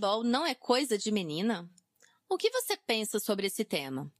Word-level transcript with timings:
futebol 0.00 0.24
não 0.24 0.46
é 0.46 0.54
coisa 0.54 0.96
de 0.96 1.12
menina? 1.12 1.68
O 2.26 2.38
que 2.38 2.50
você 2.50 2.74
pensa 2.86 3.18
sobre 3.18 3.48
esse 3.48 3.66
tema? 3.66 4.10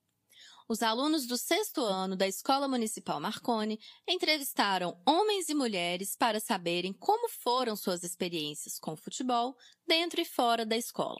Os 0.68 0.82
alunos 0.82 1.26
do 1.26 1.38
sexto 1.38 1.80
ano 1.80 2.14
da 2.14 2.28
Escola 2.28 2.68
Municipal 2.68 3.18
Marconi 3.18 3.80
entrevistaram 4.06 4.94
homens 5.06 5.48
e 5.48 5.54
mulheres 5.54 6.14
para 6.14 6.38
saberem 6.38 6.92
como 6.92 7.30
foram 7.30 7.74
suas 7.76 8.04
experiências 8.04 8.78
com 8.78 8.94
futebol 8.94 9.56
dentro 9.88 10.20
e 10.20 10.24
fora 10.26 10.66
da 10.66 10.76
escola. 10.76 11.18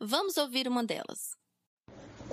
Vamos 0.00 0.38
ouvir 0.38 0.66
uma 0.66 0.82
delas. 0.82 1.36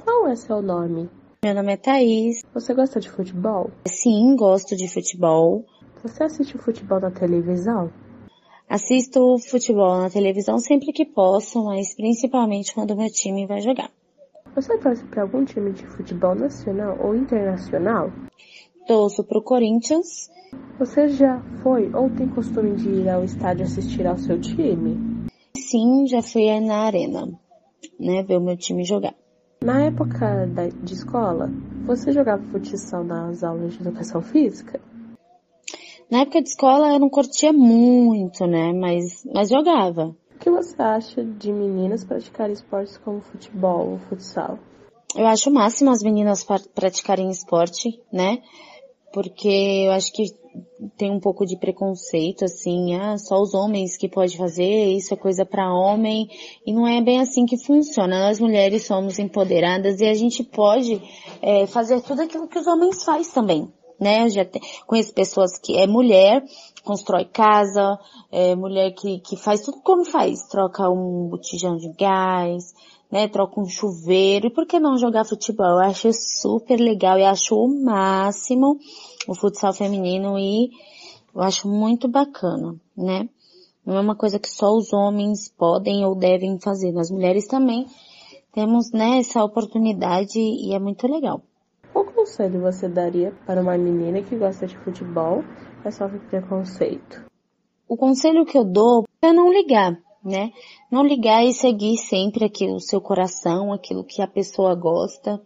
Qual 0.05 0.25
é 0.29 0.37
seu 0.37 0.61
nome? 0.61 1.09
Meu 1.43 1.53
nome 1.53 1.73
é 1.73 1.77
Thaís. 1.77 2.43
Você 2.53 2.73
gosta 2.73 3.01
de 3.01 3.09
futebol? 3.09 3.71
Sim, 3.85 4.37
gosto 4.37 4.73
de 4.73 4.87
futebol. 4.87 5.65
Você 6.01 6.23
assiste 6.23 6.57
futebol 6.57 7.01
na 7.01 7.11
televisão? 7.11 7.91
Assisto 8.69 9.37
futebol 9.39 9.97
na 9.97 10.09
televisão 10.09 10.59
sempre 10.59 10.91
que 10.91 11.05
posso, 11.05 11.63
mas 11.63 11.95
principalmente 11.95 12.73
quando 12.73 12.97
meu 12.97 13.09
time 13.09 13.47
vai 13.47 13.61
jogar. 13.61 13.89
Você 14.55 14.77
torce 14.79 15.03
para 15.05 15.21
algum 15.21 15.45
time 15.45 15.71
de 15.71 15.85
futebol 15.87 16.35
nacional 16.35 16.97
ou 17.01 17.15
internacional? 17.15 18.11
Torço 18.85 19.23
para 19.23 19.37
o 19.37 19.41
Corinthians. 19.41 20.29
Você 20.79 21.07
já 21.07 21.41
foi 21.63 21.89
ou 21.93 22.09
tem 22.09 22.27
costume 22.27 22.75
de 22.75 22.89
ir 22.89 23.09
ao 23.09 23.23
estádio 23.23 23.63
assistir 23.63 24.05
ao 24.05 24.17
seu 24.17 24.39
time? 24.39 24.97
Sim, 25.55 26.05
já 26.05 26.21
fui 26.21 26.59
na 26.59 26.79
arena, 26.79 27.27
né, 27.99 28.21
ver 28.23 28.37
o 28.37 28.41
meu 28.41 28.57
time 28.57 28.83
jogar. 28.83 29.15
Na 29.63 29.83
época 29.83 30.45
da, 30.47 30.67
de 30.67 30.93
escola, 30.93 31.49
você 31.85 32.11
jogava 32.11 32.43
futsal 32.51 33.03
nas 33.03 33.43
aulas 33.43 33.73
de 33.73 33.81
educação 33.81 34.21
física? 34.21 34.79
Na 36.09 36.21
época 36.21 36.41
de 36.41 36.49
escola 36.49 36.93
eu 36.93 36.99
não 36.99 37.09
curtia 37.09 37.51
muito, 37.51 38.45
né? 38.45 38.71
Mas, 38.73 39.25
mas 39.33 39.49
jogava. 39.49 40.15
O 40.35 40.39
que 40.39 40.49
você 40.49 40.81
acha 40.81 41.23
de 41.23 41.51
meninas 41.51 42.05
praticarem 42.05 42.53
esportes 42.53 42.97
como 42.97 43.21
futebol 43.21 43.91
ou 43.91 43.97
futsal? 43.97 44.57
Eu 45.15 45.25
acho 45.25 45.49
o 45.49 45.53
máximo 45.53 45.89
as 45.89 46.03
meninas 46.03 46.45
praticarem 46.73 47.29
esporte, 47.29 47.99
né? 48.11 48.39
Porque 49.11 49.85
eu 49.87 49.91
acho 49.91 50.13
que 50.13 50.25
tem 50.97 51.11
um 51.11 51.19
pouco 51.19 51.45
de 51.45 51.57
preconceito, 51.57 52.45
assim, 52.45 52.95
ah, 52.95 53.17
só 53.17 53.39
os 53.41 53.53
homens 53.53 53.97
que 53.97 54.07
pode 54.07 54.37
fazer, 54.37 54.91
isso 54.93 55.13
é 55.13 55.17
coisa 55.17 55.45
para 55.45 55.73
homem, 55.73 56.27
e 56.65 56.73
não 56.73 56.87
é 56.87 57.01
bem 57.01 57.19
assim 57.19 57.45
que 57.45 57.57
funciona. 57.57 58.27
Nós 58.27 58.39
mulheres 58.39 58.85
somos 58.85 59.19
empoderadas 59.19 59.99
e 59.99 60.05
a 60.05 60.13
gente 60.13 60.43
pode 60.43 61.01
é, 61.41 61.65
fazer 61.67 62.01
tudo 62.01 62.21
aquilo 62.21 62.47
que 62.47 62.59
os 62.59 62.67
homens 62.67 63.03
fazem 63.03 63.31
também, 63.33 63.67
né? 63.99 64.29
Já 64.29 64.45
te, 64.45 64.59
conheço 64.85 65.13
pessoas 65.13 65.57
que 65.57 65.77
é 65.77 65.87
mulher, 65.87 66.43
constrói 66.83 67.25
casa, 67.25 67.99
é 68.31 68.55
mulher 68.55 68.91
que, 68.91 69.19
que 69.19 69.35
faz 69.35 69.61
tudo 69.61 69.81
como 69.81 70.05
faz, 70.05 70.47
troca 70.47 70.89
um 70.89 71.27
botijão 71.29 71.77
de 71.77 71.91
gás, 71.93 72.73
né, 73.11 73.27
troca 73.27 73.61
um 73.61 73.65
chuveiro, 73.65 74.47
e 74.47 74.49
por 74.49 74.65
que 74.65 74.79
não 74.79 74.97
jogar 74.97 75.25
futebol? 75.25 75.65
Eu 75.65 75.79
acho 75.79 76.11
super 76.13 76.77
legal 76.77 77.17
e 77.17 77.23
acho 77.23 77.55
o 77.55 77.67
máximo 77.83 78.77
o 79.27 79.35
futsal 79.35 79.73
feminino 79.73 80.39
e 80.39 80.71
eu 81.35 81.41
acho 81.41 81.67
muito 81.67 82.07
bacana, 82.07 82.75
né? 82.95 83.29
Não 83.85 83.95
é 83.95 83.99
uma 83.99 84.15
coisa 84.15 84.39
que 84.39 84.49
só 84.49 84.71
os 84.71 84.91
homens 84.91 85.49
podem 85.49 86.03
ou 86.05 86.15
devem 86.15 86.59
fazer, 86.59 86.91
nós 86.91 87.11
mulheres 87.11 87.47
também 87.47 87.85
temos, 88.53 88.91
né, 88.91 89.19
essa 89.19 89.43
oportunidade 89.43 90.39
e 90.39 90.73
é 90.73 90.79
muito 90.79 91.07
legal. 91.07 91.41
Conselho 92.27 92.59
você 92.59 92.89
daria 92.89 93.33
para 93.45 93.61
uma 93.61 93.77
menina 93.77 94.21
que 94.21 94.35
gosta 94.35 94.67
de 94.67 94.77
futebol, 94.79 95.45
mas 95.83 95.95
sofre 95.95 96.19
preconceito? 96.19 97.25
O 97.87 97.95
conselho 97.95 98.45
que 98.45 98.57
eu 98.57 98.65
dou 98.65 99.05
é 99.21 99.31
não 99.31 99.49
ligar, 99.49 99.97
né? 100.21 100.51
Não 100.91 101.05
ligar 101.05 101.45
e 101.45 101.53
seguir 101.53 101.95
sempre 101.95 102.43
aquilo, 102.43 102.75
o 102.75 102.81
seu 102.81 102.99
coração, 102.99 103.71
aquilo 103.71 104.03
que 104.03 104.21
a 104.21 104.27
pessoa 104.27 104.75
gosta, 104.75 105.41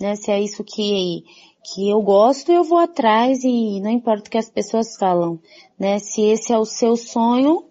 né? 0.00 0.16
Se 0.16 0.30
é 0.30 0.40
isso 0.40 0.64
que, 0.64 1.22
que 1.62 1.90
eu 1.90 2.00
gosto, 2.00 2.50
eu 2.50 2.64
vou 2.64 2.78
atrás 2.78 3.44
e 3.44 3.78
não 3.82 3.90
importa 3.90 4.28
o 4.28 4.30
que 4.30 4.38
as 4.38 4.48
pessoas 4.48 4.96
falam, 4.96 5.38
né? 5.78 5.98
Se 5.98 6.22
esse 6.22 6.50
é 6.50 6.58
o 6.58 6.64
seu 6.64 6.96
sonho, 6.96 7.66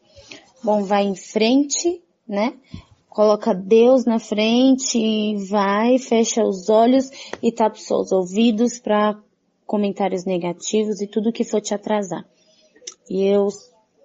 bom, 0.64 0.84
vai 0.84 1.04
em 1.04 1.16
frente, 1.16 2.00
né? 2.28 2.54
Coloca 3.12 3.54
Deus 3.54 4.06
na 4.06 4.20
frente, 4.20 5.36
vai, 5.50 5.98
fecha 5.98 6.46
os 6.46 6.70
olhos 6.70 7.12
e 7.44 7.52
tapa 7.52 7.78
os 7.78 8.12
ouvidos 8.14 8.80
para 8.80 9.22
comentários 9.66 10.24
negativos 10.24 11.02
e 11.02 11.08
tudo 11.08 11.32
que 11.34 11.44
for 11.44 11.60
te 11.60 11.74
atrasar. 11.74 12.26
E 13.10 13.26
eu, 13.26 13.50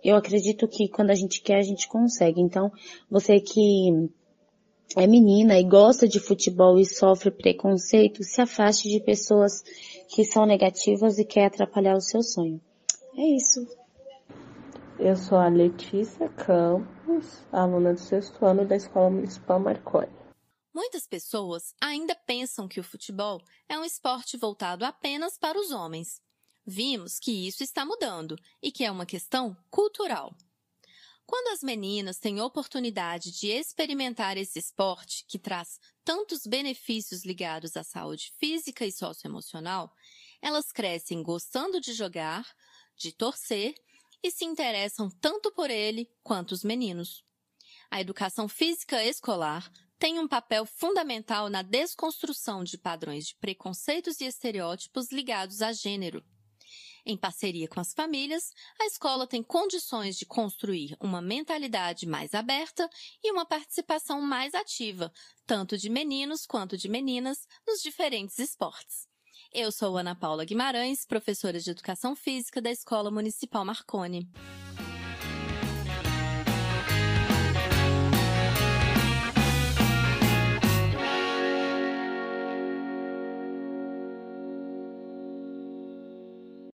eu 0.03 0.17
acredito 0.17 0.67
que 0.67 0.89
quando 0.89 1.11
a 1.11 1.15
gente 1.15 1.41
quer, 1.41 1.59
a 1.59 1.63
gente 1.63 1.87
consegue. 1.87 2.41
Então, 2.41 2.73
você 3.09 3.39
que 3.39 4.11
é 4.97 5.07
menina 5.07 5.57
e 5.57 5.63
gosta 5.63 6.09
de 6.09 6.19
futebol 6.19 6.77
e 6.77 6.85
sofre 6.85 7.31
preconceito, 7.31 8.25
se 8.25 8.41
afaste 8.41 8.89
de 8.89 8.99
pessoas 8.99 9.63
que 10.09 10.25
são 10.25 10.45
negativas 10.45 11.17
e 11.17 11.25
quer 11.25 11.47
atrapalhar 11.47 11.95
o 11.95 12.01
seu 12.01 12.25
sonho. 12.25 12.61
É 13.17 13.23
isso. 13.37 13.65
Eu 14.99 15.15
sou 15.15 15.37
a 15.37 15.49
Letícia 15.49 16.27
Campos, 16.31 17.43
aluna 17.53 17.93
do 17.93 18.01
sexto 18.01 18.43
ano 18.47 18.67
da 18.67 18.77
Escola 18.77 19.11
Municipal 19.11 19.61
Marconi. 19.61 20.11
Muitas 20.75 21.07
pessoas 21.07 21.75
ainda 21.79 22.15
pensam 22.15 22.67
que 22.67 22.81
o 22.81 22.85
futebol 22.85 23.43
é 23.69 23.79
um 23.79 23.85
esporte 23.85 24.39
voltado 24.39 24.87
apenas 24.87 25.37
para 25.37 25.61
os 25.61 25.71
homens. 25.71 26.23
Vimos 26.67 27.19
que 27.19 27.47
isso 27.47 27.63
está 27.63 27.85
mudando 27.85 28.39
e 28.63 28.73
que 28.73 28.85
é 28.85 28.91
uma 28.91 29.05
questão 29.05 29.55
cultural. 29.71 30.35
Quando 31.27 31.53
as 31.53 31.63
meninas 31.63 32.19
têm 32.19 32.41
oportunidade 32.41 33.33
de 33.33 33.49
experimentar 33.49 34.39
esse 34.39 34.59
esporte 34.59 35.27
que 35.29 35.39
traz 35.39 35.79
tantos 36.05 36.47
benefícios 36.47 37.23
ligados 37.23 37.77
à 37.77 37.85
saúde 37.85 38.33
física 38.39 38.87
e 38.87 38.93
socioemocional, 38.93 39.93
elas 40.41 40.73
crescem 40.73 41.23
gostando 41.23 41.81
de 41.83 41.93
jogar, 41.93 42.47
de 42.97 43.13
torcer 43.13 43.75
e 44.27 44.31
se 44.33 44.45
interessam 44.45 45.09
tanto 45.21 45.53
por 45.53 45.71
ele 45.71 46.11
quanto 46.21 46.51
os 46.51 46.65
meninos. 46.65 47.25
A 47.89 48.01
educação 48.01 48.49
física 48.49 49.05
escolar 49.05 49.71
tem 50.01 50.19
um 50.19 50.27
papel 50.27 50.67
fundamental 50.67 51.49
na 51.49 51.63
desconstrução 51.63 52.65
de 52.65 52.77
padrões 52.77 53.29
de 53.29 53.37
preconceitos 53.37 54.21
e 54.21 54.25
estereótipos 54.25 55.13
ligados 55.13 55.63
a 55.63 55.73
gênero. 55.73 56.25
Em 57.09 57.17
parceria 57.17 57.69
com 57.69 57.79
as 57.79 57.95
famílias, 57.95 58.51
a 58.81 58.87
escola 58.87 59.29
tem 59.29 59.45
condições 59.45 60.19
de 60.19 60.27
construir 60.27 60.97
uma 60.99 61.23
mentalidade 61.23 62.05
mais 62.05 62.35
aberta 62.35 62.91
e 63.23 63.31
uma 63.31 63.47
participação 63.47 64.21
mais 64.21 64.55
ativa, 64.55 65.13
tanto 65.47 65.79
de 65.79 65.89
meninos 65.89 66.45
quanto 66.47 66.77
de 66.77 66.89
meninas, 66.89 67.47
nos 67.65 67.81
diferentes 67.81 68.41
esportes. 68.41 69.07
Eu 69.53 69.73
sou 69.73 69.97
Ana 69.97 70.15
Paula 70.15 70.45
Guimarães, 70.45 71.07
professora 71.07 71.59
de 71.59 71.71
Educação 71.71 72.15
Física 72.15 72.61
da 72.61 72.71
Escola 72.71 73.11
Municipal 73.11 73.65
Marconi. 73.65 74.29